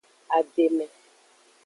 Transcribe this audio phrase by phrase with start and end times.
[0.37, 0.85] Ademe.